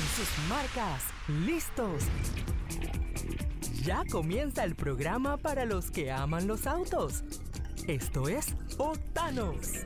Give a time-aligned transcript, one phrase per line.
[0.00, 2.02] sus marcas, listos.
[3.82, 7.22] Ya comienza el programa para los que aman los autos.
[7.86, 9.84] Esto es Otanos.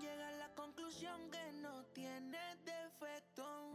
[0.00, 3.70] Llega a la conclusión que no tiene defecto.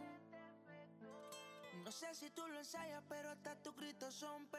[1.86, 4.59] No sé si tú lo ensayas, pero hasta tus gritos son perfectos.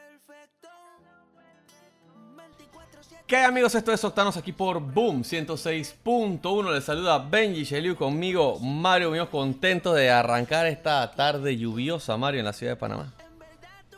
[3.31, 3.73] ¿Qué hay, amigos?
[3.75, 6.73] Esto es Octanos aquí por Boom 106.1.
[6.73, 12.45] Les saluda Benji Sheliu conmigo, Mario Mío, contento de arrancar esta tarde lluviosa, Mario, en
[12.45, 13.13] la ciudad de Panamá.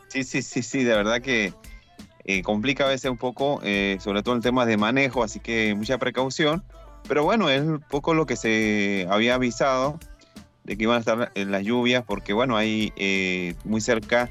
[0.06, 1.52] Sí, sí, sí, sí, de verdad que
[2.24, 5.74] eh, complica a veces un poco, eh, sobre todo en temas de manejo, así que
[5.74, 6.62] mucha precaución.
[7.08, 9.98] Pero bueno, es un poco lo que se había avisado
[10.62, 14.30] de que iban a estar en las lluvias, porque bueno, hay eh, muy cerca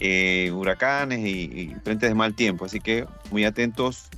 [0.00, 4.08] eh, huracanes y, y frentes de mal tiempo, así que muy atentos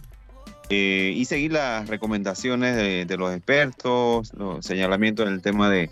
[0.69, 5.91] eh, y seguir las recomendaciones de, de los expertos, los señalamientos en el tema de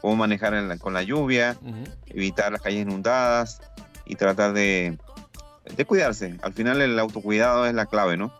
[0.00, 1.56] cómo manejar la- con la lluvia,
[2.06, 3.60] evitar las calles inundadas
[4.06, 4.96] y tratar de,
[5.76, 6.36] de cuidarse.
[6.42, 8.32] Al final el autocuidado es la clave, ¿no?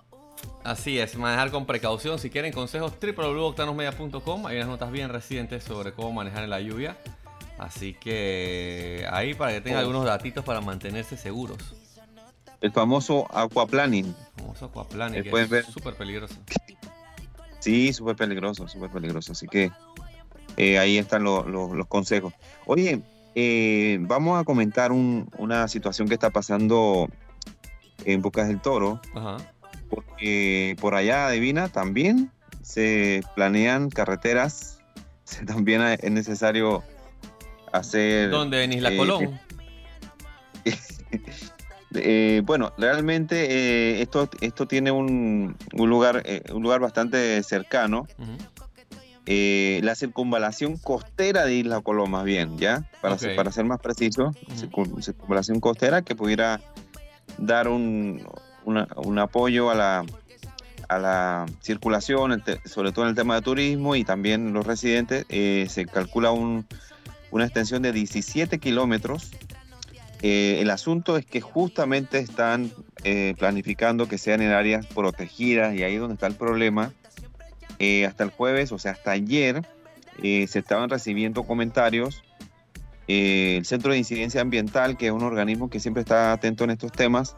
[0.62, 2.18] Así es, manejar con precaución.
[2.18, 4.46] Si quieren consejos, www.octanosmedia.com.
[4.46, 6.96] Hay unas notas bien recientes sobre cómo manejar en la lluvia.
[7.58, 11.58] Así que ahí para que tengan algunos datitos para mantenerse seguros.
[12.60, 14.14] El famoso aquaplaning.
[14.36, 15.64] Famoso aquaplaning, Eh, que es ver.
[15.66, 16.34] súper peligroso.
[17.60, 19.32] Sí, súper peligroso, súper peligroso.
[19.32, 19.70] Así que
[20.56, 22.32] eh, ahí están lo- lo- los consejos.
[22.66, 23.02] Oye,
[23.34, 27.08] eh, vamos a comentar un- una situación que está pasando
[28.04, 29.36] en Bocas del Toro, Ajá.
[29.90, 32.30] porque por allá, adivina, también
[32.62, 34.78] se planean carreteras.
[35.46, 36.82] También es necesario
[37.78, 38.30] hacer...
[38.30, 38.64] ¿Dónde?
[38.64, 39.40] En Isla eh, Colón.
[41.96, 48.08] Eh, bueno, realmente eh, esto, esto tiene un, un lugar, eh, un lugar bastante cercano.
[49.26, 52.82] Eh, la circunvalación costera de Isla Colón, más bien, ¿ya?
[53.00, 56.60] Para, ser, para ser más preciso, circun- circunvalación costera que pudiera
[57.38, 58.26] dar un,
[58.64, 60.04] una- un apoyo a la,
[60.88, 65.26] a la circulación, sobre todo en el tema de turismo y también los residentes.
[65.28, 66.66] Se calcula un-
[67.34, 69.32] una extensión de 17 kilómetros.
[70.22, 72.70] Eh, el asunto es que justamente están
[73.02, 76.92] eh, planificando que sean en áreas protegidas y ahí es donde está el problema.
[77.80, 79.62] Eh, hasta el jueves, o sea, hasta ayer,
[80.22, 82.22] se estaban recibiendo comentarios.
[83.08, 86.92] El Centro de Incidencia Ambiental, que es un organismo que siempre está atento en estos
[86.92, 87.36] temas,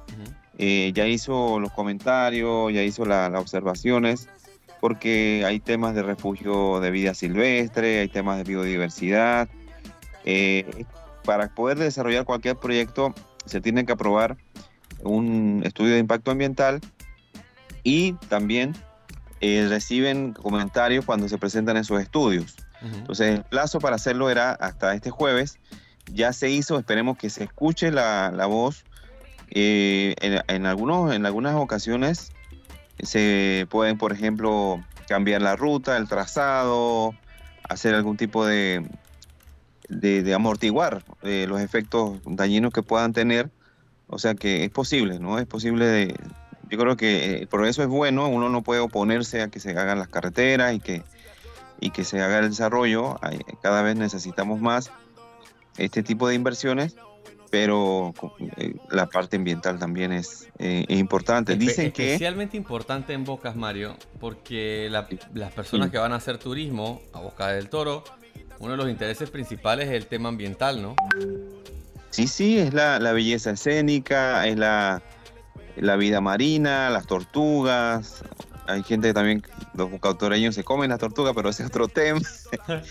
[0.58, 4.28] ya hizo los comentarios, ya hizo la- las observaciones,
[4.80, 9.48] porque hay temas de refugio de vida silvestre, hay temas de biodiversidad.
[10.26, 10.84] Eh,
[11.24, 13.14] para poder desarrollar cualquier proyecto
[13.46, 14.36] se tiene que aprobar
[15.02, 16.80] un estudio de impacto ambiental
[17.82, 18.74] y también
[19.40, 22.56] eh, reciben comentarios cuando se presentan esos estudios.
[22.82, 22.96] Ujú.
[22.96, 25.58] Entonces el plazo para hacerlo era hasta este jueves.
[26.12, 28.84] Ya se hizo, esperemos que se escuche la, la voz.
[29.50, 32.32] Eh, en, en algunos, en algunas ocasiones
[33.00, 37.14] se pueden, por ejemplo, cambiar la ruta, el trazado,
[37.68, 38.88] hacer algún tipo de,
[39.88, 43.50] de, de amortiguar eh, los efectos dañinos que puedan tener.
[44.08, 45.38] O sea que es posible, ¿no?
[45.38, 46.14] Es posible de,
[46.70, 49.98] yo creo que el progreso es bueno, uno no puede oponerse a que se hagan
[49.98, 51.02] las carreteras y que,
[51.80, 53.18] y que se haga el desarrollo.
[53.62, 54.90] Cada vez necesitamos más
[55.76, 56.96] este tipo de inversiones,
[57.50, 58.14] pero
[58.56, 61.56] eh, la parte ambiental también es, eh, es importante.
[61.56, 62.12] Dicen que...
[62.12, 67.20] Especialmente importante en Bocas, Mario, porque la- las personas que van a hacer turismo a
[67.20, 68.04] Boca del Toro,
[68.58, 70.96] uno de los intereses principales es el tema ambiental, ¿no?
[72.10, 75.02] Sí, sí, es la, la belleza escénica, es la,
[75.76, 78.22] la vida marina, las tortugas.
[78.66, 79.42] Hay gente que también,
[79.74, 82.20] los bucautoreños se comen las tortugas, pero ese es otro tema.
[82.52, 82.84] ese,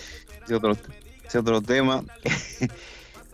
[0.46, 2.04] es otro, ese es otro tema.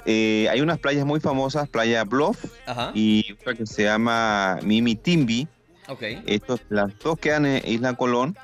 [0.08, 2.90] Eh, hay unas playas muy famosas, Playa Bluff Ajá.
[2.96, 5.48] y otra que se llama Mimi Timbi.
[5.88, 6.02] Ok.
[6.26, 8.36] Estos, las dos quedan en Isla Colón.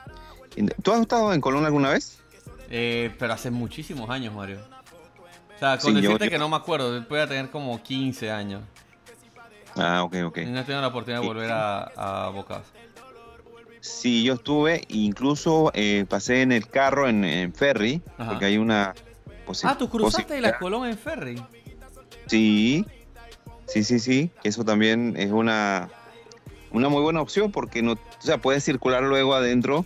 [0.83, 2.19] ¿Tú has estado en Colón alguna vez?
[2.69, 4.59] Eh, pero hace muchísimos aos Mario.
[5.55, 8.29] O sea, con Sí, decirte yo- que no me acuerdo, voy a tener como 15
[8.31, 8.61] años.
[9.75, 10.37] Ah, ok, ok.
[10.39, 12.61] No he tenido la oportunidad de volver a, a Bocas.
[13.79, 18.31] Sí, yo estuve, incluso eh, pasé en el carro en, en ferry, Ajá.
[18.31, 18.93] porque hay una
[19.63, 20.57] Ah, tú cruzaste de la.
[20.59, 21.41] Colón en ferry.
[22.25, 22.85] Sí,
[23.65, 24.29] sí, sí, sí.
[24.43, 25.89] Eso también es una,
[26.71, 29.85] una muy buena opción porque no, o sea, puedes circular luego adentro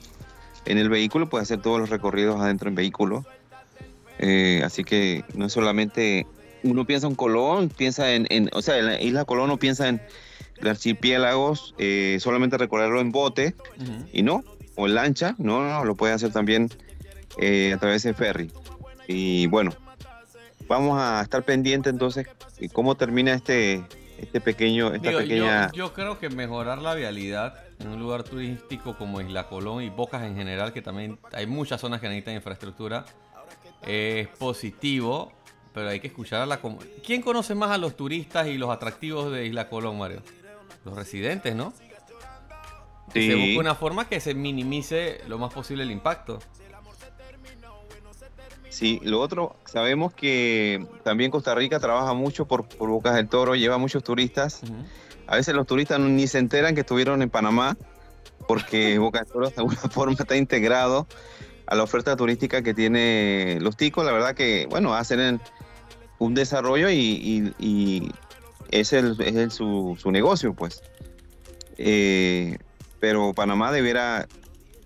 [0.66, 3.25] en el vehículo, puedes hacer todos los recorridos adentro en vehículo.
[4.19, 6.28] Eh, así que no es solamente
[6.63, 9.88] uno piensa en Colón, piensa en, en- o sea, en la isla Colón no piensa
[9.90, 10.00] en
[10.63, 13.56] archipiélagos, eh, solamente recorrerlo en bote
[14.13, 14.44] y no.
[14.75, 16.69] o en lancha, no, no, lo puede hacer también
[17.40, 18.52] eh, a través de ferry.
[19.08, 19.72] Y bueno,
[20.68, 22.28] vamos a estar pendientes entonces
[22.60, 23.84] de cómo termina este,
[24.22, 25.68] este pequeño, esta Digo, pequeña...
[25.72, 29.90] yo, yo creo que mejorar la vialidad en un lugar turístico como Isla Colón y
[29.90, 33.06] Bocas en general, que también hay muchas zonas que necesitan infraestructura,
[33.86, 35.32] es positivo,
[35.74, 36.62] pero hay que escuchar a la...
[36.62, 40.22] com- ¿Quién conoce más a los turistas y los atractivos de Isla Colón, Mario?
[40.86, 41.74] Los residentes, ¿no?
[43.14, 43.48] Que Se Sí.
[43.48, 46.40] busca una forma que se minimice lo más posible el impacto.
[48.81, 53.54] Sí, lo otro, sabemos que también Costa Rica trabaja mucho por, por Bocas del Toro,
[53.54, 54.62] lleva muchos turistas.
[55.28, 57.78] A veces los turistas ni se enteran que estuvieron en Panamá,
[58.48, 61.06] porque Bocas del Toro de alguna forma está integrado
[61.68, 64.04] a la oferta turística que tiene los ticos.
[64.04, 65.39] La verdad que, bueno, hacen
[66.18, 68.12] un desarrollo y, y- y
[68.72, 70.81] es, el, es el- su, su negocio, pues.
[71.77, 72.57] Eh,
[73.00, 74.27] pero Panamá debiera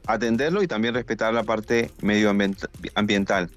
[0.06, 3.50] atenderlo y también respetar la parte medioambiental.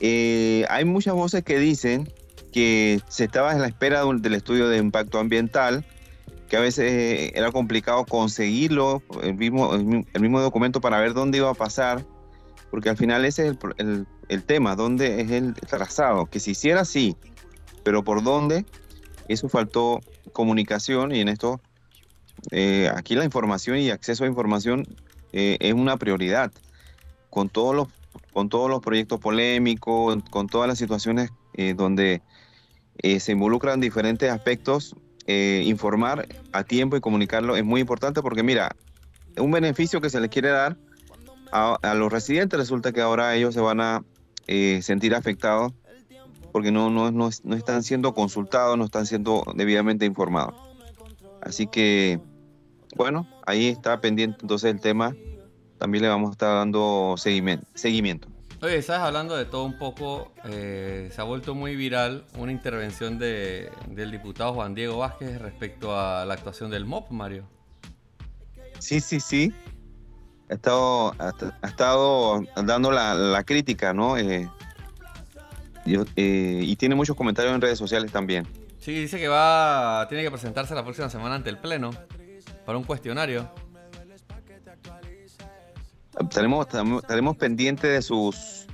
[0.00, 2.08] Eh, hay muchas voces que dicen
[2.52, 5.84] que se estaba en la espera de un- del estudio de impacto ambiental,
[6.48, 10.98] que a veces eh, era complicado conseguirlo, el mismo, el, mi- el mismo documento para
[10.98, 12.04] ver dónde iba a pasar,
[12.70, 16.50] porque al final ese es el, el- el tema, dónde es el trazado, que se
[16.52, 17.16] hiciera sí,
[17.82, 18.64] pero por dónde,
[19.28, 20.00] eso faltó
[20.32, 21.60] comunicación y en esto,
[22.50, 24.86] eh, aquí la información y acceso a información
[25.32, 26.52] eh, es una prioridad,
[27.30, 27.88] con todos los,
[28.32, 32.22] con todos los proyectos polémicos, con todas las situaciones eh, donde
[32.98, 34.94] eh, se involucran diferentes aspectos,
[35.26, 38.74] eh, informar a tiempo y comunicarlo es muy importante porque mira,
[39.36, 40.76] un beneficio que se les quiere dar
[41.52, 44.04] a, a los residentes resulta que ahora ellos se van a
[44.80, 45.74] sentir afectados
[46.52, 50.54] porque no, no, no, no están siendo consultados, no están siendo debidamente informados.
[51.40, 52.20] Así que,
[52.96, 55.14] bueno, ahí está pendiente entonces el tema.
[55.78, 58.28] También le vamos a estar dando seguimiento.
[58.60, 63.16] Oye, sabes, hablando de todo un poco, eh, se ha vuelto muy viral una intervención
[63.18, 67.44] de, del diputado Juan Diego Vázquez respecto a la actuación del MOP, Mario.
[68.80, 69.52] Sí, sí, sí.
[70.50, 71.32] Ha estado, ha,
[71.62, 74.16] ha estado dando la, la crítica, ¿no?
[74.16, 74.50] Eh,
[75.86, 78.46] yo- eh, y tiene muchos comentarios en redes sociales también.
[78.80, 81.90] Sí, dice que va, tiene que presentarse la próxima semana ante el Pleno
[82.66, 83.48] para un cuestionario.
[86.20, 86.66] Estaremos,
[87.02, 88.66] estaremos pendientes de sus,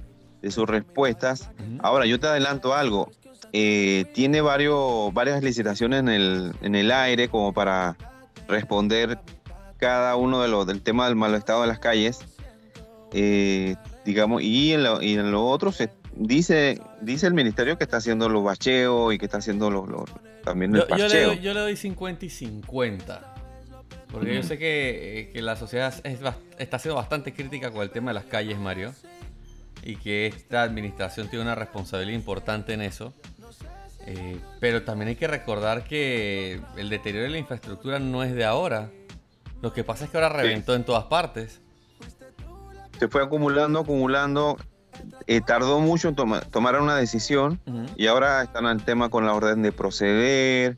[0.43, 1.50] de sus respuestas.
[1.81, 3.11] Ahora, yo te adelanto algo.
[3.52, 7.96] Eh, tiene varios, varias licitaciones en el, en el aire como para
[8.49, 9.19] responder
[9.76, 12.20] cada uno de los del tema del mal estado de las calles.
[13.12, 17.85] Eh, digamos, y en lo, y en lo otro se dice, dice el ministerio que
[17.85, 20.11] está haciendo los bacheos y que está haciendo los, los-
[20.43, 23.34] también el Yo, yo le doy, yo le doy 50 y 50.
[24.14, 26.20] Porque yo sé que, eh, que la sociedad es
[26.58, 28.93] está siendo bastante crítica con el tema de las calles, Mario.
[29.82, 33.12] Y que esta administración tiene una responsabilidad importante en eso.
[34.06, 38.44] Eh, pero también hay que recordar que el deterioro de la infraestructura no es de
[38.44, 38.90] ahora.
[39.62, 41.61] Lo que pasa es que ahora reventó en todas partes.
[42.99, 44.56] Se fue acumulando, acumulando.
[45.26, 47.58] eh, tardó mucho en toma- tomar una decisión.
[47.96, 50.76] Y ahora están al tema con la orden de proceder,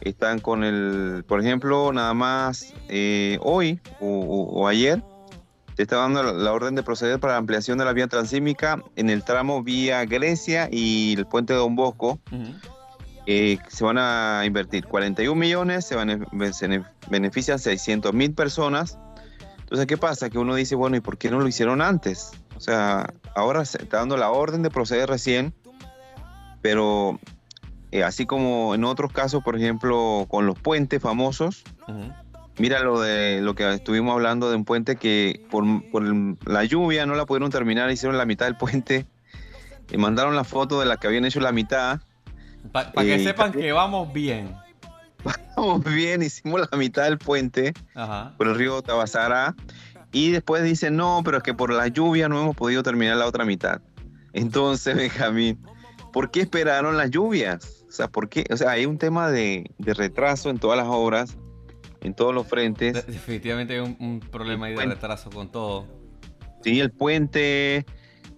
[0.00, 5.02] están con el, por ejemplo, nada más eh, hoy o, o- o ayer,
[5.76, 9.08] se está dando la, orden de proceder para la ampliación de la vía transísmica en
[9.10, 12.18] el tramo vía Grecia y el puente de Don Bosco.
[13.26, 18.98] Eh, se van a invertir 41 millones, se, van a- se benefician 600 mil personas.
[19.60, 20.28] Entonces, ¿qué pasa?
[20.30, 22.32] Que uno dice, bueno, ¿y por qué no lo hicieron antes?
[22.56, 25.54] O sea, ahora se está dando la orden de proceder recién,
[26.60, 27.18] pero
[27.92, 31.62] eh, así como en otros casos, por ejemplo, con los puentes famosos,
[32.58, 36.02] mira lo de lo que estuvimos hablando de un puente que por, por
[36.46, 39.06] la lluvia no la pudieron terminar, hicieron la mitad del puente
[39.90, 42.00] y mandaron la foto de la que habían hecho la mitad.
[42.72, 44.54] Pa- Para que Eh, sepan que vamos bien.
[45.56, 48.32] Vamos bien, hicimos la mitad del puente Ajá.
[48.38, 49.54] por el río Tabasara
[50.12, 53.26] y después dicen, no, pero es que por la lluvia no hemos podido terminar la
[53.26, 53.82] otra mitad.
[54.32, 55.58] Entonces, Benjamín,
[56.12, 57.79] ¿por qué esperaron las lluvias?
[57.90, 58.44] O sea, ¿por qué?
[58.52, 61.36] O sea, hay un tema de, de retraso en todas las obras,
[62.02, 63.04] en todos los frentes.
[63.06, 65.86] Definitivamente hay un, un problema ahí de retraso con todo.
[66.62, 67.84] Sí, el puente,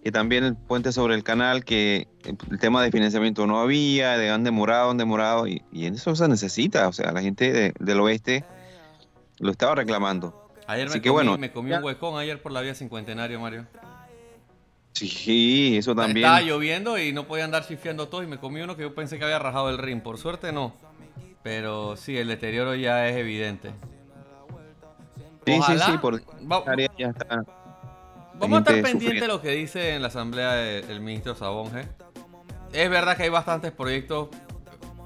[0.03, 2.09] y también el puente sobre el canal, que
[2.51, 6.17] el tema de financiamiento no había, de han demorado, han demorado, y, y en eso
[6.17, 6.89] se necesita.
[6.89, 8.45] O sea, la gente de- del oeste
[9.39, 10.49] lo estaba reclamando.
[10.67, 13.39] Ayer Así me que comí, bueno, me comí un huecón ayer por la vía cincuentenario,
[13.41, 13.67] Mario.
[14.93, 16.19] Sí, eso también.
[16.27, 19.19] Estaba lloviendo y no podía andar chifiando todo y me comí uno que yo pensé
[19.19, 20.01] que había rajado el rim.
[20.01, 20.75] Por suerte no.
[21.43, 23.71] Pero sí, el deterioro ya es evidente.
[25.45, 26.65] Sí, Ojalá- sí, sí, por va-
[26.99, 27.43] ya está.
[28.35, 31.87] Vamos a estar pendientes de lo que dice en la asamblea el, el ministro Sabonge.
[32.73, 34.29] Es verdad que hay bastantes proyectos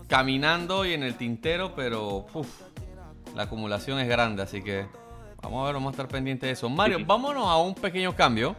[0.08, 2.48] caminando y en el tintero, pero uf,
[3.34, 4.86] la acumulación es grande, así que
[5.42, 6.68] vamos a ver, vamos a estar pendientes de eso.
[6.68, 7.04] Mario, Sí.
[7.04, 8.54] vámonos a un pequeño cambio,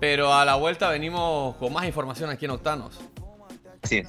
[0.00, 2.98] pero a la vuelta venimos con más información aquí en Octanos.
[3.82, 4.08] Así es.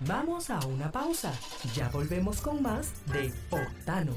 [0.00, 1.32] Vamos a una pausa.
[1.74, 4.16] Ya volvemos con más de Octanos.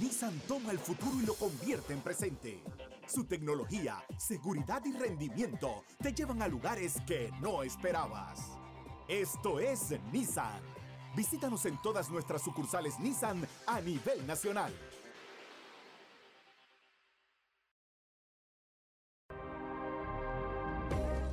[0.00, 2.62] Nissan toma el futuro y lo convierte en presente.
[3.06, 8.59] Su tecnología, seguridad y rendimiento te llevan a lugares que no esperabas.
[9.10, 10.62] Esto es Nissan.
[11.16, 14.72] Visítanos en todas nuestras sucursales Nissan a nivel nacional.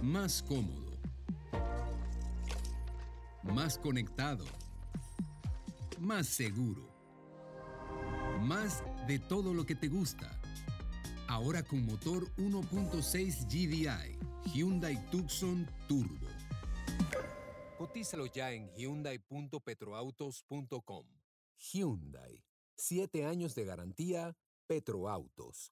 [0.01, 0.97] Más cómodo.
[3.43, 4.45] Más conectado.
[5.99, 6.81] Más seguro.
[8.41, 10.35] Más de todo lo que te gusta.
[11.27, 14.17] Ahora con motor 1.6 GDI.
[14.51, 16.26] Hyundai Tucson Turbo.
[17.77, 21.05] Cotízalo ya en hyundai.petroautos.com.
[21.57, 22.43] Hyundai.
[22.75, 24.37] Siete años de garantía.
[24.67, 25.71] Petroautos.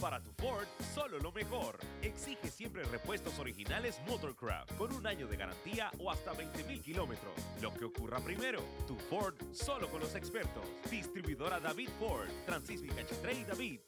[0.00, 1.78] Para tu Ford, solo lo mejor.
[2.02, 7.34] Exige siempre repuestos originales Motorcraft con un año de garantía o hasta 20.000 kilómetros.
[7.60, 10.64] Lo que ocurra primero, tu Ford solo con los expertos.
[10.88, 13.80] Distribuidora David Ford, Francisco Cachetre y David.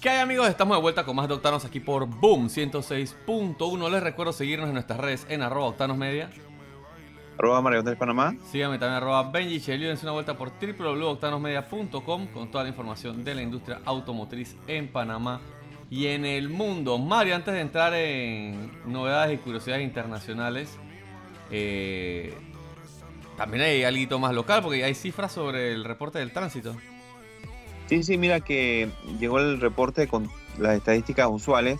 [0.00, 0.48] ¿Qué hay amigos?
[0.48, 3.90] Estamos de vuelta con más de Octanos aquí por Boom 106.1.
[3.90, 6.30] Les recuerdo seguirnos en nuestras redes en arroba Octanos Media.
[7.38, 8.34] Arroba Mario Andrés Panamá.
[8.50, 9.88] Síganme también arroba Benji Chelio.
[9.88, 15.40] Dense una vuelta por www.octanosmedia.com con toda la información de la industria automotriz en Panamá
[15.90, 16.98] y en el mundo.
[16.98, 20.78] Mario, antes de entrar en novedades y curiosidades internacionales,
[21.50, 22.32] eh,
[23.36, 26.76] también hay algo más local porque hay cifras sobre el reporte del tránsito.
[27.88, 28.90] Sí, sí, mira que
[29.20, 30.28] llegó el reporte con
[30.58, 31.78] las estadísticas usuales.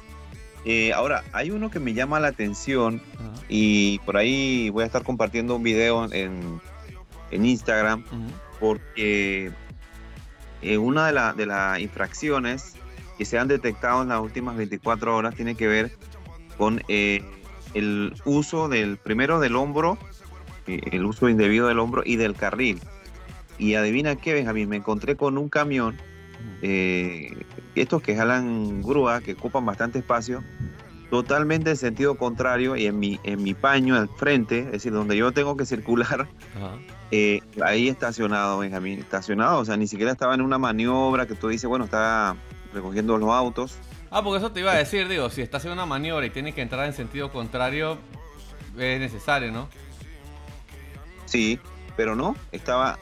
[0.64, 3.00] Eh, ahora, hay uno que me llama la atención
[3.48, 6.60] y por ahí voy a estar compartiendo un video en,
[7.30, 8.04] en Instagram
[8.60, 9.50] porque
[10.62, 12.74] eh, una de, la- de las infracciones
[13.18, 15.92] que se han detectado en las últimas 24 horas tiene que ver
[16.58, 17.22] con eh,
[17.74, 19.98] el uso del primero del hombro,
[20.66, 22.80] el uso indebido del hombro y del carril.
[23.58, 25.96] Y adivina qué, Benjamín, me encontré con un camión,
[26.62, 27.34] eh,
[27.74, 30.42] estos que jalan grúa, que ocupan bastante espacio,
[31.10, 35.16] totalmente en sentido contrario y en mi, en mi paño al frente, es decir, donde
[35.16, 36.28] yo tengo que circular,
[37.10, 41.48] eh, ahí estacionado, Benjamín, estacionado, o sea, ni siquiera estaba en una maniobra que tú
[41.48, 42.36] dices, bueno, está
[42.74, 43.78] recogiendo los autos.
[44.10, 46.54] Ah, porque eso te iba a decir, digo, si estás haciendo una maniobra y tienes
[46.54, 47.98] que entrar en sentido contrario,
[48.78, 49.68] es necesario, ¿no?
[51.26, 51.60] Sí,
[51.96, 52.98] pero no, estaba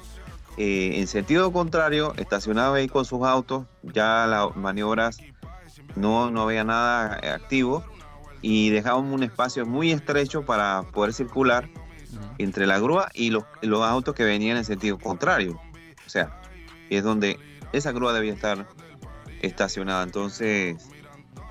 [0.56, 5.18] eh, en sentido contrario, estacionado ahí con sus autos, ya las maniobras
[5.96, 7.84] no, no había nada eh, activo
[8.42, 11.68] y dejaban un espacio muy estrecho para poder circular
[12.38, 15.60] entre la grúa y los, los autos que venían en sentido contrario.
[16.06, 16.40] O sea,
[16.90, 17.38] es donde
[17.72, 18.66] esa grúa debía estar
[19.40, 20.02] estacionada.
[20.02, 20.76] Entonces,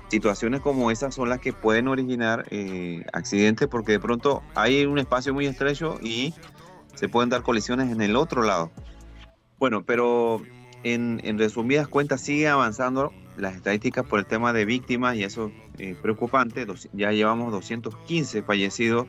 [0.08, 4.98] situaciones como esas son las que pueden originar eh, accidentes porque de pronto hay un
[4.98, 6.34] espacio muy estrecho y
[6.94, 8.70] se pueden dar colisiones en el otro lado.
[9.58, 10.42] Bueno, pero
[10.82, 15.50] en, en resumidas cuentas sigue avanzando las estadísticas por el tema de víctimas y eso
[15.78, 16.66] es preocupante.
[16.66, 19.06] Dos- Ya llevamos 215 fallecidos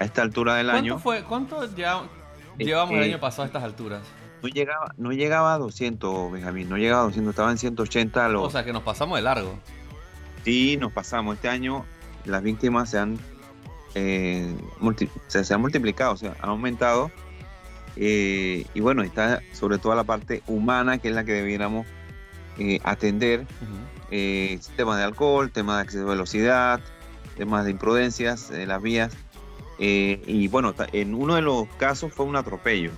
[0.00, 0.98] a esta altura del ¿Cuánto año.
[0.98, 1.24] fue?
[1.24, 2.02] ¿Cuánto ya
[2.56, 4.02] llevamos el Eh, año pasado a estas alturas?
[4.42, 8.28] No llegaba, no llegaba a 200, Benjamín, no llegaba a 200, estaba en 180.
[8.28, 9.58] Los, O sea, que nos pasamos de largo.
[10.44, 11.34] Sí, nos pasamos.
[11.34, 11.84] Este año
[12.24, 13.18] las víctimas se han,
[13.98, 17.10] eh, multi- se, se han multiplicado, o sea, han aumentado.
[17.96, 21.86] Eh, y bueno, está sobre todo la parte humana, que es la que debiéramos
[22.58, 23.46] eh, atender.
[24.76, 26.80] Temas de alcohol, temas de exceso de velocidad,
[27.36, 29.12] temas de imprudencias en las vías.
[29.78, 32.90] Y bueno, en uno de los casos fue un atropello,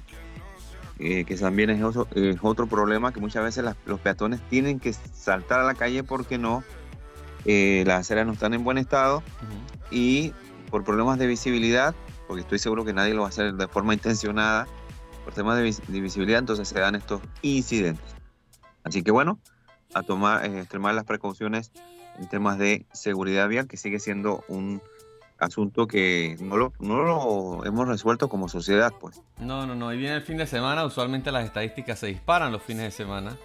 [0.99, 4.93] que también es otro, es otro problema que muchas veces las- los peatones tienen que
[4.93, 6.63] saltar a la calle porque no,
[7.45, 9.23] las aceras no están en buen estado
[9.91, 10.33] y
[10.71, 11.95] por problemas de visibilidad,
[12.27, 14.67] porque estoy seguro que nadie lo va a hacer de forma intencionada,
[15.25, 18.05] por temas de, vis- de visibilidad, entonces se dan estos incidentes.
[18.85, 19.39] Así que bueno,
[19.95, 21.73] a tomar, eh, extremar las precauciones
[22.19, 24.81] en temas de seguridad vial, que sigue siendo un
[25.39, 29.21] asunto que no lo, no lo hemos resuelto como sociedad, pues.
[29.39, 29.93] No, no, no.
[29.93, 30.85] Y viene el fin de semana.
[30.85, 33.37] Usualmente las estadísticas se disparan los fines de semana.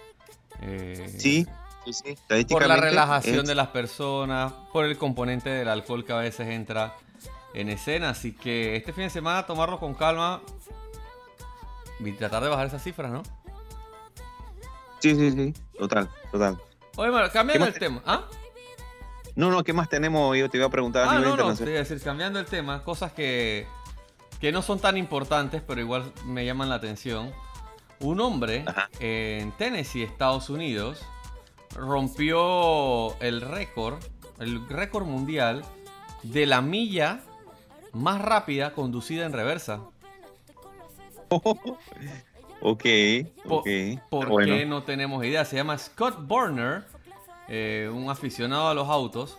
[0.62, 1.46] Eh, Sí,
[1.86, 2.44] sí, sí.
[2.48, 6.48] Por la relajación es- de las personas, por el componente del alcohol que a veces
[6.48, 6.94] entra
[7.60, 8.10] en escena.
[8.10, 10.40] Así que este fin de semana tomarlo con calma
[12.00, 13.22] y tratar de bajar esas cifras, ¿no?
[15.00, 15.54] Sí, sí, sí.
[15.78, 16.58] Total, total.
[16.96, 18.02] Oye, Mario, cambiando ¿Qué el tema.
[18.06, 18.24] ¿Ah?
[19.34, 20.36] No, no, ¿qué más tenemos?
[20.36, 21.72] Yo te iba a preguntar a Ah, nivel no, no, te internacional.
[21.72, 23.66] iba a decir, cambiando el tema, cosas que,
[24.40, 27.32] que no son tan importantes, pero igual me llaman la atención.
[28.00, 28.88] Un hombre Ajá.
[28.98, 31.02] en Tennessee, Estados Unidos,
[31.74, 34.02] rompió el récord,
[34.38, 35.64] el récord mundial
[36.22, 37.20] de la milla
[37.92, 39.80] más rápida conducida en reversa.
[42.60, 42.84] Ok,
[43.46, 43.68] Po- ok.
[44.08, 44.54] ¿Por bueno.
[44.54, 45.44] qué no tenemos idea?
[45.44, 46.84] Se llama Scott Burner,
[47.48, 49.36] eh, un aficionado a los autos.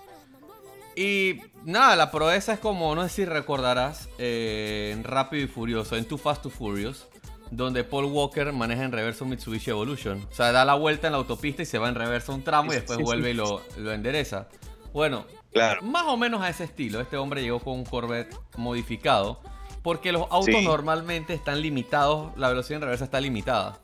[0.95, 5.95] Y nada, la proeza es como, no sé si recordarás, eh, en Rápido y Furioso,
[5.97, 7.07] en Too Fast to Furious,
[7.51, 10.25] donde Paul Walker maneja en reverso un Mitsubishi Evolution.
[10.31, 12.71] O sea, da la vuelta en la autopista y se va en reverso un tramo
[12.71, 14.47] y después vuelve y lo, lo endereza.
[14.93, 15.25] Bueno,
[15.57, 15.81] Claro.
[15.83, 16.99] más o menos a ese estilo.
[17.01, 19.39] Este hombre llegó con un Corvette modificado.
[19.83, 20.65] Porque los autos Sí.
[20.65, 23.79] normalmente están limitados, la velocidad en reversa está limitada.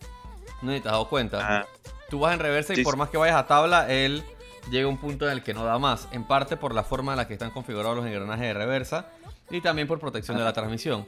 [0.62, 1.40] No te has dado cuenta.
[1.40, 1.68] Ajá.
[2.10, 4.24] Tú vas en reversa y por más que vayas a tabla, él
[4.70, 6.08] llega a un punto en el que no da más.
[6.12, 9.08] En parte por la forma en la que están configurados los engranajes de reversa
[9.50, 11.08] y también por protección de la transmisión.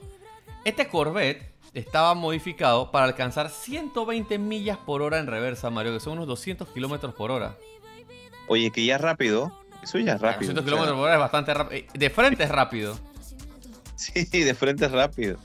[0.63, 6.13] Este Corvette estaba modificado para alcanzar 120 millas por hora en reversa, Mario, que son
[6.13, 7.57] unos 200 kilómetros por hora.
[8.47, 9.51] Oye, que ya rápido.
[9.85, 10.51] Eso ya es rápido.
[10.51, 11.85] 200 o sea, kilómetros por hora es bastante rápido.
[11.93, 12.99] De frente es rápido.
[13.95, 15.37] Sí, de frente es rápido.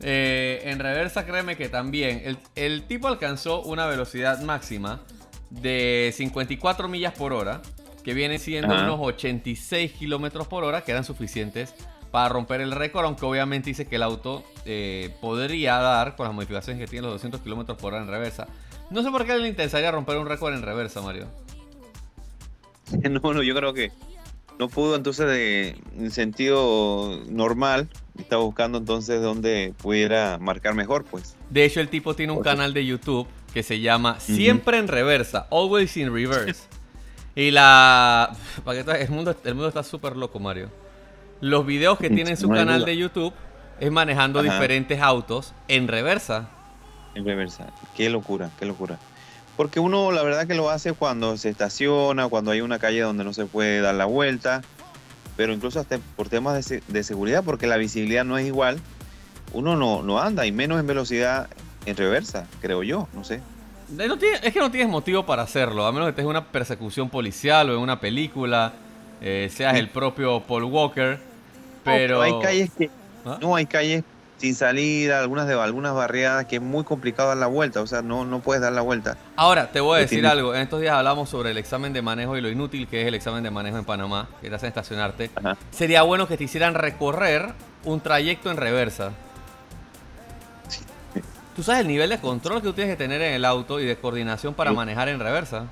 [0.00, 2.22] Eh, en reversa, créeme que también.
[2.24, 5.00] El, el tipo alcanzó una velocidad máxima
[5.48, 7.62] de 54 millas por hora,
[8.02, 8.84] que viene siendo Ajá.
[8.84, 11.74] unos 86 kilómetros por hora, que eran suficientes
[12.10, 16.34] para romper el récord, aunque obviamente dice que el auto eh, podría dar, con las
[16.34, 18.48] modificaciones que tiene, los 200 kilómetros por hora en reversa.
[18.90, 21.28] No sé por qué le interesaría romper un récord en reversa, Mario.
[23.10, 23.92] No, no, yo creo que
[24.58, 27.88] no pudo entonces de en sentido normal.
[28.18, 31.36] Estaba buscando entonces dónde pudiera marcar mejor, pues.
[31.50, 35.46] De hecho, el tipo tiene un canal de YouTube que se llama Siempre en Reversa,
[35.50, 36.62] Always in Reverse.
[37.34, 38.36] y la...
[38.66, 40.70] el, mundo, el mundo está súper loco, Mario.
[41.40, 42.86] Los videos que tiene en su No canal duda.
[42.86, 43.32] de YouTube
[43.80, 44.52] es manejando Ajá.
[44.52, 46.48] diferentes autos en reversa.
[47.14, 47.72] En reversa.
[47.96, 48.98] Qué locura, qué locura.
[49.56, 53.22] Porque uno, la verdad que lo hace cuando se estaciona, cuando hay una calle donde
[53.24, 54.62] no se puede dar la vuelta,
[55.36, 58.80] pero incluso hasta por temas de, se- de seguridad, porque la visibilidad no es igual,
[59.52, 61.48] uno no, no anda, y menos en velocidad
[61.86, 63.36] en reversa, creo yo, no sé.
[63.98, 66.30] Eh, no tiene- es que no tienes motivo para hacerlo, a menos que estés en
[66.30, 68.72] una persecución policial o en una película,
[69.20, 71.18] eh, seas el propio Paul Walker.
[71.84, 72.16] Pero...
[72.16, 72.90] No, hay calles que
[73.24, 73.38] ¿Ah?
[73.40, 74.02] no hay calles
[74.44, 78.02] sin salida, algunas de algunas barriadas que es muy complicado dar la vuelta, o sea,
[78.02, 79.16] no, no puedes dar la vuelta.
[79.36, 80.54] Ahora, te voy a decir algo.
[80.54, 83.14] En estos días hablamos sobre el examen de manejo y lo inútil que es el
[83.14, 85.30] examen de manejo en Panamá, que te hacen estacionarte.
[85.34, 85.56] Ajá.
[85.70, 87.52] Sería bueno que te hicieran recorrer
[87.84, 89.12] un trayecto en reversa.
[91.56, 93.86] Tú sabes el nivel de control que tú tienes que tener en el auto y
[93.86, 94.76] de coordinación para Sí.
[94.76, 95.64] manejar en reversa.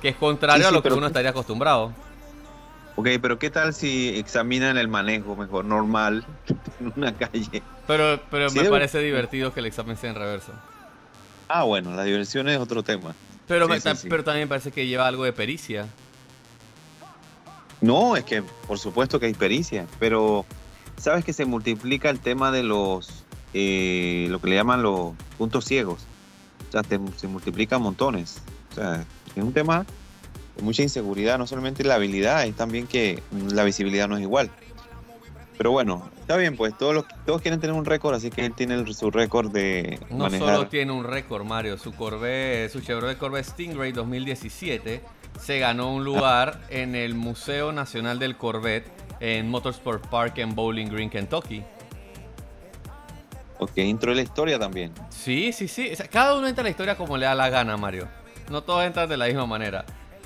[0.00, 1.92] Que es contrario Sí, a lo que uno estaría acostumbrado.
[2.96, 6.24] Ok, pero ¿qué tal si examinan el manejo mejor, normal,
[6.80, 7.62] en una calle?
[7.86, 10.52] Pero, pero Sí, me debe- parece divertido que el examen sea en reversa.
[11.48, 13.14] Ah, bueno, la diversión es otro tema.
[13.48, 14.08] Pero, Sí, me- sí, ta- sí.
[14.08, 15.86] pero también me parece que lleva algo de pericia.
[17.80, 20.44] No, es que por supuesto que hay pericia, pero
[20.96, 23.24] sabes que se multiplica el tema de los,
[23.54, 26.02] eh, lo que le llaman los puntos ciegos.
[26.68, 28.40] O sea, te- se multiplican montones.
[28.70, 29.84] O sea, es un tema
[30.60, 34.50] mucha inseguridad, no solamente la habilidad, es también que la visibilidad no es igual.
[35.58, 38.54] Pero bueno, está bien, pues todos, los, todos quieren tener un récord, así que él
[38.54, 40.54] tiene el- su récord de No manejar.
[40.56, 41.78] solo tiene un récord, Mario.
[41.78, 45.02] Su Corvette, su Chevrolet Corvette Stingray 2017
[45.40, 50.86] se ganó un lugar en el Museo Nacional del Corvette en Motorsport Park en Bowling
[50.88, 51.62] Green, Kentucky.
[53.58, 54.92] Porque entró en la historia también.
[55.10, 55.90] Sí, sí, sí.
[55.92, 58.08] O sea, cada uno entra a la historia como le da la gana, Mario.
[58.50, 59.84] No todos entran de la misma manera.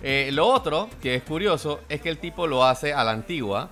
[0.08, 3.70] Eh, lo otro, que es curioso, es que el tipo lo hace a la antigua,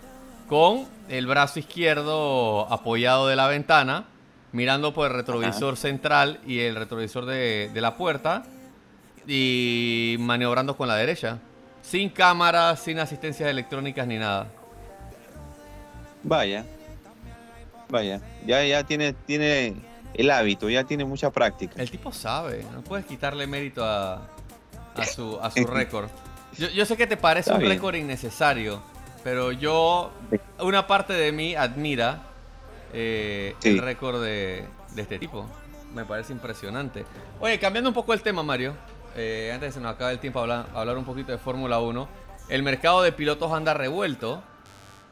[0.49, 4.07] con el brazo izquierdo apoyado de la ventana,
[4.51, 8.43] mirando por el retrovisor central y el retrovisor de, de la puerta,
[9.29, 11.39] y maniobrando con la derecha.
[11.83, 14.49] Sin cámara, sin asistencias electrónicas ni nada.
[16.25, 16.67] Vaya,
[17.89, 19.77] vaya, ya, ya tiene, tiene
[20.15, 21.81] el hábito, ya tiene mucha práctica.
[21.81, 24.27] El tipo sabe, no puedes quitarle mérito a,
[24.97, 26.09] a su, a su récord.
[26.59, 28.81] Yo, yo sé que te parece Está un récord innecesario,
[29.25, 30.11] Pero yo,
[30.61, 32.23] una parte de mí admira
[32.93, 33.71] eh, Sí.
[33.71, 35.47] el récord de, de este tipo.
[35.95, 37.05] Me parece impresionante.
[37.41, 38.75] Oye, cambiando un poco el tema, Mario.
[39.17, 41.79] eh, antes de que se nos acabe el tiempo, hablar, hablar un poquito de Fórmula
[41.81, 42.09] 1.
[42.49, 44.43] El mercado de pilotos anda revuelto.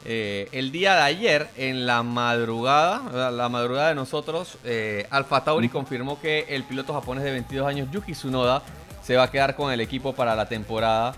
[0.04, 5.68] Eh, el día de ayer, en la madrugada, la madrugada de nosotros, eh, Alfa Tauri
[5.68, 8.62] confirmó que el piloto japonés de 22 años, Yuki Tsunoda,
[9.02, 11.14] se va a quedar con el equipo para la temporada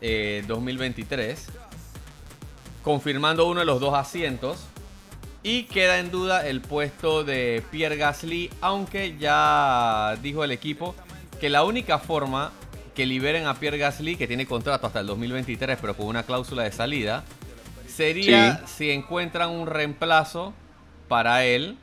[0.00, 1.46] eh, 2023,
[2.82, 4.58] confirmando uno de los dos asientos.
[5.44, 10.96] Y queda en duda el puesto de Pierre Gasly, aunque ya dijo el equipo
[11.40, 12.50] que la única forma
[12.94, 16.64] que liberen a Pierre Gasly, que tiene contrato hasta el 2023, pero con una cláusula
[16.64, 17.22] de salida,
[17.86, 20.52] sería si encuentran un reemplazo
[21.06, 21.78] para él.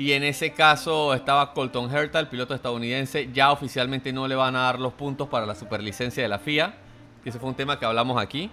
[0.00, 3.28] Y en ese caso estaba Colton Herta, el piloto estadounidense.
[3.34, 6.74] Ya oficialmente no le van a dar los puntos para la superlicencia de la FIA,
[7.22, 8.50] ese fue un tema que hablamos aquí.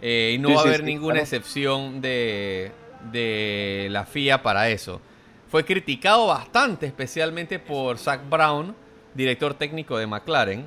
[0.00, 1.24] Eh, y no Sí, va a haber sí, ninguna claro.
[1.24, 2.72] excepción de,
[3.12, 4.98] de la FIA para eso.
[5.50, 8.74] Fue criticado bastante, especialmente por Zach Brown,
[9.12, 10.66] director técnico de McLaren,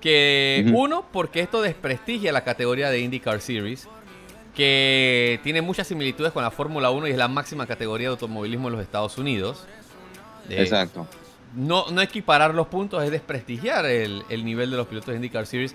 [0.00, 3.88] que uno, porque esto desprestigia la categoría de IndyCar Series,
[4.56, 8.68] que tiene muchas similitudes con la Fórmula 1 y es la máxima categoría de automovilismo
[8.68, 9.64] en los Estados Unidos.
[10.48, 11.06] Eh, Exacto.
[11.54, 15.46] no, no equiparar los puntos es desprestigiar el, el nivel de los pilotos de IndyCar
[15.46, 15.74] Series.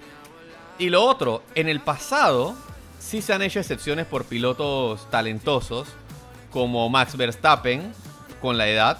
[0.79, 2.55] Y lo otro, en el pasado
[2.99, 5.87] sí se han hecho excepciones por pilotos talentosos,
[6.49, 7.93] como Max Verstappen,
[8.41, 8.97] con la edad,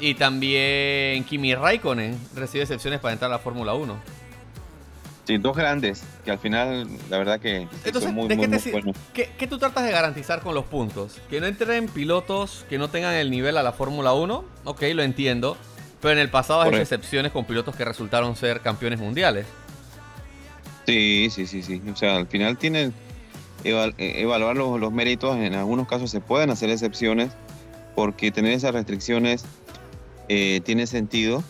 [0.00, 3.96] y también Kimi Raikkonen recibe excepciones para entrar a la Fórmula 1.
[5.28, 8.70] Sí, dos grandes, que al final, la verdad que Entonces, son muy, ¿de muy, te
[8.72, 8.96] buenos.
[9.12, 11.20] qué- qué tú tratas de garantizar con los puntos?
[11.28, 15.02] Que no entren pilotos que no tengan el nivel a la Fórmula 1, ok, lo
[15.02, 15.58] entiendo,
[16.00, 16.82] pero en el pasado hay Correcto.
[16.94, 19.44] excepciones con pilotos que resultaron ser campeones mundiales.
[20.86, 21.82] Sí, sí, sí, sí.
[21.92, 22.94] O sea, al final tienen
[23.64, 25.36] eval- eh, evaluar los, los méritos.
[25.36, 27.32] En algunos casos se pueden hacer excepciones
[27.94, 29.44] porque tener esas restricciones
[30.30, 31.44] eh, tiene sentido.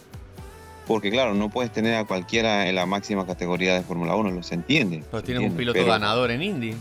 [0.88, 4.42] Porque claro, no puedes tener a cualquiera en la máxima categoría de Fórmula 1, lo
[4.42, 5.04] se entiende.
[5.10, 6.74] Pero tienes un piloto pero- ganador en Indy.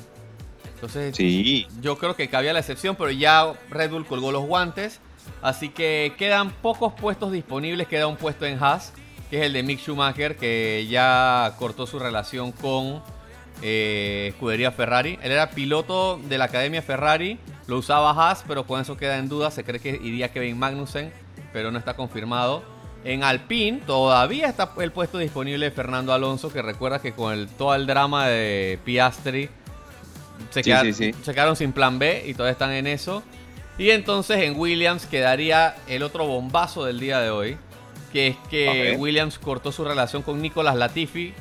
[0.76, 5.00] Entonces, Sí, yo creo que cabía la excepción, pero ya Red Bull colgó los guantes.
[5.42, 7.88] Así que quedan pocos puestos disponibles.
[7.88, 8.94] Queda un puesto en Haas,
[9.30, 13.02] que es el de Mick Schumacher, que ya cortó su relación con
[13.62, 15.18] eh, Escudería Ferrari.
[15.22, 19.28] Él era piloto de la Academia Ferrari, lo usaba Haas, pero con eso queda en
[19.28, 19.52] duda.
[19.52, 21.12] Se cree que iría Kevin Magnussen,
[21.52, 22.64] pero no está confirmado.
[23.10, 27.48] En Alpine todavía está el puesto disponible de Fernando Alonso, que recuerda que con el,
[27.48, 29.50] todo el drama de Piastri
[30.50, 31.14] se, Sí, queda- sí, sí.
[31.24, 33.24] se quedaron sin plan B y todavía están en eso.
[33.78, 37.58] Y entonces en Williams quedaría el otro bombazo del día de hoy,
[38.12, 38.96] que es que.
[39.00, 41.34] Williams cortó su relación con Nicolas Latifi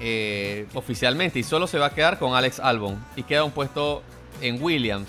[0.00, 4.02] eh, oficialmente y solo se va a quedar con Alex Albon y queda un puesto
[4.42, 5.08] en Williams.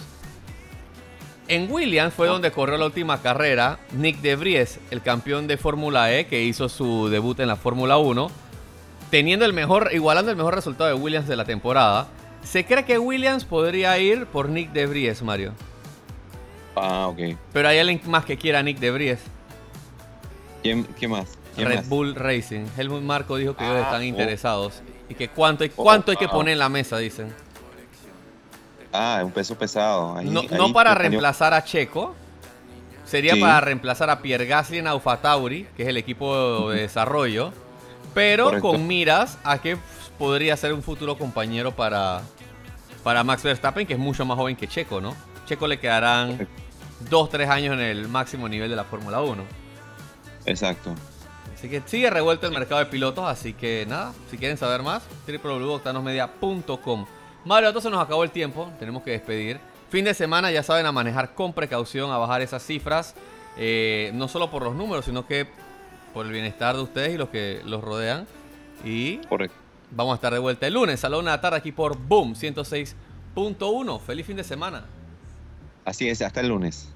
[1.50, 6.14] En Williams fue donde corrió la última carrera Nick De Vries, el campeón de Fórmula
[6.14, 8.30] E que hizo su debut en la Fórmula 1,
[9.10, 12.08] teniendo el mejor, igualando el mejor resultado de Williams de la temporada.
[12.44, 15.54] Se cree que Williams podría ir por Nick De Vries, Mario.
[16.76, 17.36] ah, ok.
[17.52, 19.20] Pero hay alguien más que quiera a Nick De Vries.
[20.62, 21.30] ¿Quién, ¿Qué más?
[21.56, 21.90] ¿Quién Red más?
[21.90, 22.66] Bull Racing.
[22.78, 24.06] Helmut Marco dijo que ellos Ah, están oh.
[24.06, 24.82] interesados.
[25.10, 27.34] Y que cuánto hay, cuánto hay que poner en la mesa, dicen.
[28.92, 30.16] Ah, un peso pesado.
[30.18, 32.16] Ahí- No, ahí no para reemplazar a Checo.
[33.06, 33.42] Sería Sí.
[33.42, 37.52] para reemplazar a Pierre Gasly en Alfa Tauri, que es el equipo de desarrollo.
[38.14, 38.72] Pero Correcto.
[38.72, 39.78] con miras a que
[40.18, 42.22] podría ser un futuro compañero para,
[43.04, 45.16] para Max Verstappen, que es mucho más joven que Checo, ¿no?
[45.48, 46.54] Checo le quedarán Correcto.
[47.10, 49.44] dos, tres años en el máximo nivel de la Fórmula 1.
[50.46, 50.94] Exacto.
[51.56, 55.04] Así que sigue revuelto el mercado de pilotos, así que nada, si quieren saber más,
[55.28, 57.06] www.octanosmedia.com.
[57.46, 59.60] Mario, entonces nos acabó el tiempo, tenemos que despedir.
[59.90, 63.16] Fin de semana, ya saben, a manejar con precaución, a bajar esas cifras,
[63.58, 65.48] eh, no solo por los números, sino que
[66.14, 68.28] por el bienestar de ustedes y los que los rodean.
[68.84, 69.58] Y Correcto.
[69.92, 71.98] vamos a estar de vuelta el lunes a la una de la tarde aquí por
[71.98, 74.00] Boom 106.1.
[74.02, 74.86] Feliz fin de semana.
[75.86, 76.90] Así es, hasta el lunes.